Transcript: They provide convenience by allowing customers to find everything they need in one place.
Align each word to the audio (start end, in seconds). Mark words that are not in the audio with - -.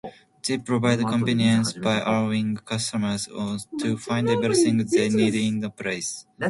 They 0.43 0.57
provide 0.57 1.01
convenience 1.01 1.73
by 1.73 1.99
allowing 1.99 2.55
customers 2.57 3.27
to 3.27 3.97
find 3.99 4.29
everything 4.29 4.77
they 4.77 5.09
need 5.09 5.35
in 5.35 5.61
one 5.61 5.69
place. 5.69 6.25